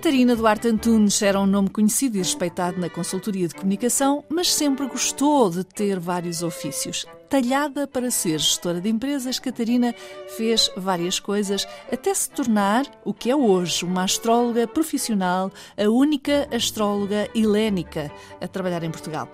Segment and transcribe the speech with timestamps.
[0.00, 4.86] Catarina Duarte Antunes era um nome conhecido e respeitado na consultoria de comunicação, mas sempre
[4.86, 7.04] gostou de ter vários ofícios.
[7.28, 9.94] Talhada para ser gestora de empresas, Catarina
[10.38, 16.48] fez várias coisas até se tornar o que é hoje, uma astróloga profissional, a única
[16.50, 18.10] astróloga helénica
[18.40, 19.28] a trabalhar em Portugal.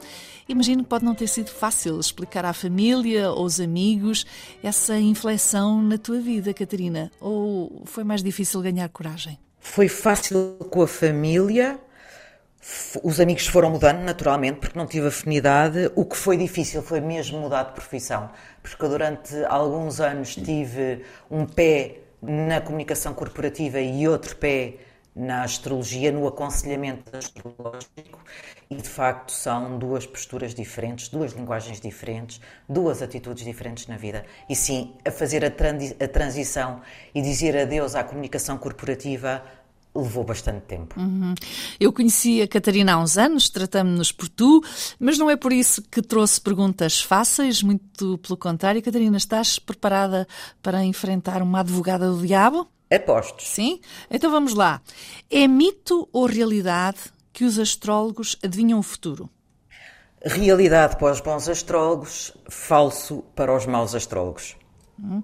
[0.49, 4.27] Imagino que pode não ter sido fácil explicar à família ou aos amigos
[4.65, 9.39] essa inflexão na tua vida, Catarina, ou foi mais difícil ganhar coragem?
[9.69, 11.79] Foi fácil com a família,
[13.03, 15.91] os amigos foram mudando naturalmente, porque não tive afinidade.
[15.95, 18.31] O que foi difícil foi mesmo mudar de profissão,
[18.63, 24.77] porque durante alguns anos tive um pé na comunicação corporativa e outro pé
[25.17, 28.23] na astrologia, no aconselhamento astrológico,
[28.69, 34.27] e de facto são duas posturas diferentes, duas linguagens diferentes, duas atitudes diferentes na vida.
[34.49, 36.83] E sim, a fazer a, transi a transição
[37.15, 39.43] e dizer adeus à comunicação corporativa
[39.97, 40.99] levou bastante tempo.
[40.99, 41.35] Uhum.
[41.79, 44.63] Eu conheci a Catarina há uns anos, tratamos-nos por tu,
[44.99, 48.83] mas não é por isso que trouxe perguntas fáceis, muito pelo contrário.
[48.83, 50.27] Catarina, estás preparada
[50.63, 52.69] para enfrentar uma advogada do diabo?
[52.93, 53.43] Aposto.
[53.43, 53.81] Sim?
[54.11, 54.81] Então vamos lá.
[55.31, 56.99] É mito ou realidade
[57.33, 59.29] que os astrólogos adivinham o futuro?
[60.25, 64.57] Realidade para os bons astrólogos, falso para os maus astrólogos.
[64.99, 65.23] Hum.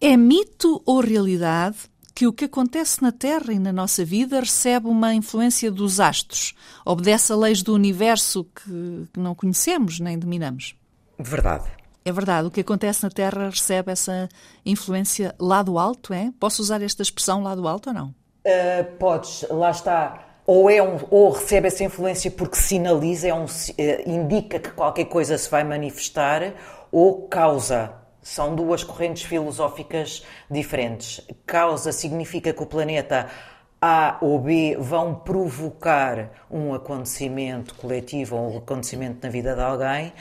[0.00, 1.76] É mito ou realidade
[2.18, 6.52] que o que acontece na Terra e na nossa vida recebe uma influência dos astros,
[6.84, 10.74] obedece a leis do universo que, que não conhecemos nem dominamos.
[11.16, 11.70] Verdade.
[12.04, 14.28] É verdade, o que acontece na Terra recebe essa
[14.66, 16.32] influência lá do alto, é?
[16.40, 18.08] Posso usar esta expressão lá do alto ou não?
[18.08, 20.40] Uh, podes, lá está.
[20.44, 23.48] Ou, é um, ou recebe essa influência porque sinaliza, é um, uh,
[24.04, 26.52] indica que qualquer coisa se vai manifestar,
[26.90, 27.92] ou causa
[28.22, 31.20] são duas correntes filosóficas diferentes.
[31.46, 33.28] Causa significa que o planeta
[33.80, 40.12] A ou B vão provocar um acontecimento coletivo ou um acontecimento na vida de alguém.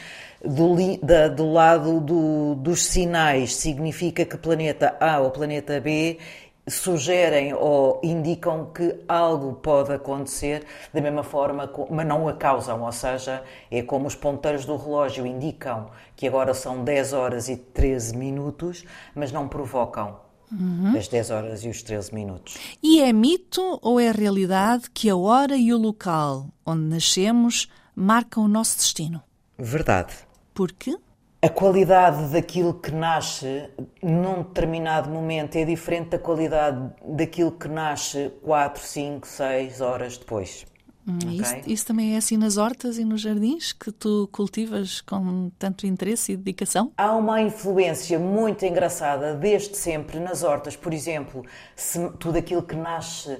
[0.45, 6.19] Do, da, do lado do, dos sinais, significa que planeta A ou planeta B
[6.67, 12.91] sugerem ou indicam que algo pode acontecer da mesma forma, mas não a causam, ou
[12.91, 18.17] seja, é como os ponteiros do relógio indicam que agora são 10 horas e 13
[18.17, 18.83] minutos,
[19.15, 20.19] mas não provocam
[20.51, 20.97] uhum.
[20.97, 22.57] as 10 horas e os 13 minutos.
[22.83, 28.43] E é mito ou é realidade que a hora e o local onde nascemos marcam
[28.43, 29.21] o nosso destino?
[29.57, 30.13] Verdade.
[30.53, 30.97] Por quê?
[31.39, 33.69] A qualidade daquilo que nasce
[34.01, 40.65] num determinado momento é diferente da qualidade daquilo que nasce 4, 5, 6 horas depois.
[41.07, 41.39] Hum, okay?
[41.39, 45.87] isso, isso, também é assim nas hortas e nos jardins que tu cultivas com tanto
[45.87, 46.91] interesse e dedicação?
[46.97, 50.75] Há uma influência muito engraçada desde sempre nas hortas.
[50.75, 51.45] Por exemplo,
[51.75, 53.39] se tudo aquilo que nasce uh,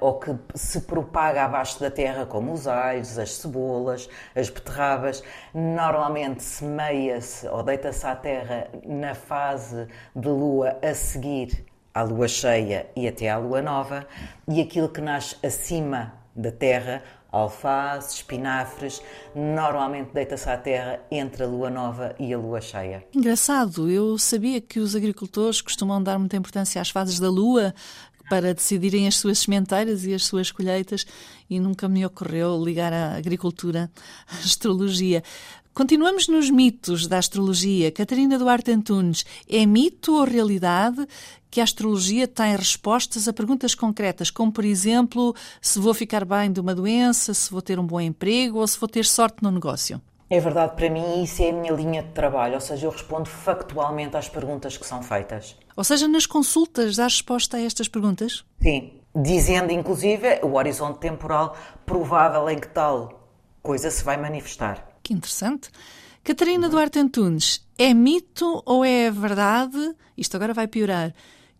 [0.00, 5.22] ou que se propaga abaixo da terra, como os alhos, as cebolas, as beterrabas,
[5.52, 12.88] normalmente semeia-se ou deita-se à terra na fase de lua a seguir à lua cheia
[12.96, 14.04] e até à lua nova,
[14.48, 19.02] e aquilo que nasce acima da terra, alface, espinafres,
[19.34, 23.04] normalmente deita-se à terra entre a lua nova e a lua cheia.
[23.14, 27.74] Engraçado, eu sabia que os agricultores costumam dar muita importância às fases da lua,
[28.28, 31.06] para decidirem as suas sementeiras e as suas colheitas
[31.48, 33.90] e nunca me ocorreu ligar a agricultura
[34.26, 35.22] à astrologia.
[35.74, 37.90] Continuamos nos mitos da astrologia.
[37.90, 41.04] Catarina Duarte Antunes, é mito ou realidade
[41.50, 46.52] que a astrologia tem respostas a perguntas concretas, como por exemplo, se vou ficar bem
[46.52, 49.50] de uma doença, se vou ter um bom emprego ou se vou ter sorte no
[49.50, 50.00] negócio?
[50.30, 53.28] É verdade, para mim isso é a minha linha de trabalho, ou seja, eu respondo
[53.28, 55.56] factualmente às perguntas que são feitas.
[55.76, 58.44] Ou seja, nas consultas dá resposta a estas perguntas?
[58.62, 63.28] Sim, dizendo inclusive o horizonte temporal provável em que tal
[63.60, 64.93] coisa se vai manifestar.
[65.04, 65.68] Que interessante.
[66.24, 71.12] Catarina Duarte Antunes, é mito ou é verdade, isto agora vai piorar,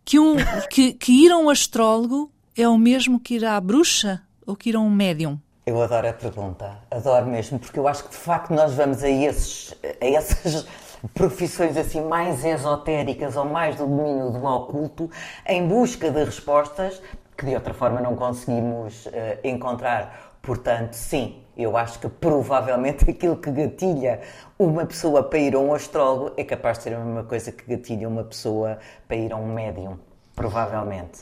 [0.03, 0.35] que, um,
[0.67, 4.69] que, que ir a um astrólogo é o mesmo que ir à bruxa ou que
[4.69, 5.39] ir a um médium?
[5.63, 9.09] Eu adoro a pergunta, adoro mesmo, porque eu acho que de facto nós vamos a,
[9.09, 10.65] esses, a essas
[11.13, 15.07] profissões assim mais esotéricas ou mais do domínio do oculto
[15.45, 16.99] em busca de respostas
[17.37, 19.11] que de outra forma não conseguimos uh,
[19.43, 20.33] encontrar.
[20.41, 24.21] Portanto, sim, eu acho que provavelmente aquilo que gatilha
[24.57, 27.65] uma pessoa para ir a um astrólogo é capaz de ser a mesma coisa que
[27.65, 29.97] gatilha uma pessoa para ir a um médium.
[30.35, 31.19] provavelmente.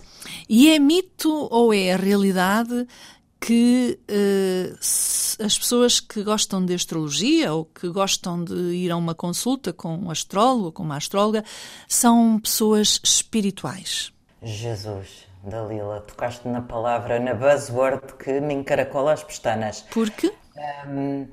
[0.50, 2.88] E é mito ou é a realidade
[3.40, 4.78] que uh,
[5.44, 9.98] as pessoas que gostam de astrologia ou que gostam de ir a uma consulta com
[9.98, 11.44] um astrólogo ou com uma astróloga
[11.88, 14.14] são pessoas espirituais?
[14.42, 19.82] Jesus, Dalila, tocaste na palavra, na buzzword que me encaracola as pestanas.
[19.92, 20.34] Por quê?
[20.88, 21.28] Um,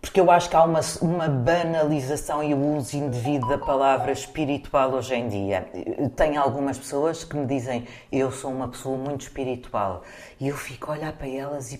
[0.00, 4.92] porque eu acho que há uma, uma banalização e o uso indevido da palavra espiritual
[4.92, 5.68] hoje em dia.
[6.14, 10.02] Tem algumas pessoas que me dizem eu sou uma pessoa muito espiritual
[10.40, 11.78] e eu fico a olhar para elas e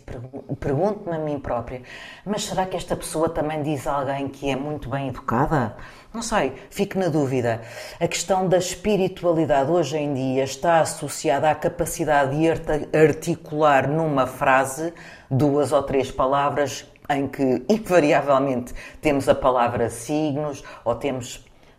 [0.59, 1.83] pergunto-me a mim própria
[2.25, 5.77] mas será que esta pessoa também diz a alguém que é muito bem educada?
[6.13, 7.61] Não sei, fico na dúvida.
[8.01, 14.93] A questão da espiritualidade hoje em dia está associada à capacidade de articular numa frase
[15.31, 21.37] duas ou três palavras em que, invariavelmente, temos a palavra signos ou temos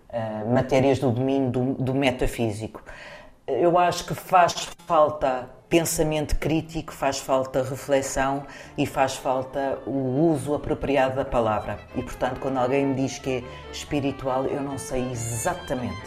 [0.10, 2.84] uh, matérias do domínio do, do metafísico.
[3.48, 8.44] Eu acho que faz falta pensamento crítico, faz falta reflexão
[8.76, 11.80] e faz falta o uso apropriado da palavra.
[11.96, 16.02] E, portanto, quando alguém me diz que é espiritual, eu não sei exatamente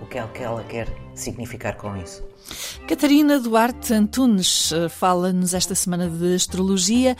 [0.00, 2.24] o que é que ela quer significar com isso.
[2.88, 7.18] Catarina Duarte Antunes eh, fala-nos esta semana de astrologia,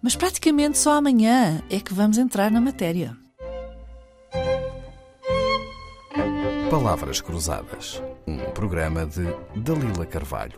[0.00, 3.16] mas praticamente só amanhã é que vamos entrar na matéria.
[6.70, 9.26] Palavras Cruzadas, um programa de
[9.56, 10.56] Dalila Carvalho.